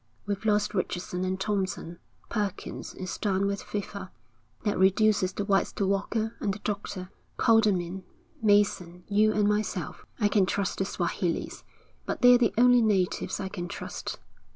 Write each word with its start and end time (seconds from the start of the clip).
We've 0.25 0.45
lost 0.45 0.73
Richardson 0.73 1.23
and 1.23 1.39
Thompson. 1.39 1.99
Perkins 2.27 2.95
is 2.95 3.19
down 3.19 3.45
with 3.45 3.61
fever. 3.61 4.09
That 4.63 4.79
reduces 4.79 5.31
the 5.31 5.45
whites 5.45 5.71
to 5.73 5.85
Walker, 5.85 6.33
and 6.39 6.51
the 6.51 6.57
doctor, 6.63 7.09
Condamine, 7.37 8.01
Mason, 8.41 9.03
you 9.07 9.31
and 9.31 9.47
myself. 9.47 10.03
I 10.19 10.27
can 10.27 10.47
trust 10.47 10.79
the 10.79 10.85
Swahilis, 10.85 11.63
but 12.07 12.23
they're 12.23 12.39
the 12.39 12.55
only 12.57 12.81
natives 12.81 13.39
I 13.39 13.47
can 13.47 13.67
trust. 13.67 14.17